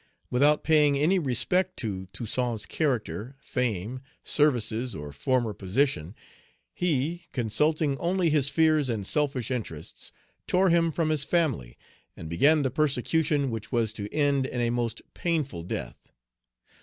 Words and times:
Without 0.31 0.63
paying 0.63 0.97
any 0.97 1.19
respect 1.19 1.77
to 1.77 2.07
Toussaint's 2.11 2.65
character, 2.65 3.35
fame, 3.39 4.01
services, 4.23 4.95
or 4.95 5.11
former 5.11 5.53
position, 5.53 6.15
he, 6.73 7.25
consulting 7.33 7.95
only 7.99 8.31
his 8.31 8.49
fears 8.49 8.89
and 8.89 9.05
selfish 9.05 9.51
interests, 9.51 10.11
tore 10.47 10.69
him 10.71 10.91
from 10.91 11.09
his 11.11 11.23
family, 11.23 11.77
and 12.17 12.31
began 12.31 12.63
the 12.63 12.71
persecution 12.71 13.51
which 13.51 13.71
was 13.71 13.93
to 13.93 14.11
end 14.11 14.47
in 14.47 14.59
a 14.59 14.71
most 14.71 15.03
painful 15.13 15.61
death. 15.61 16.11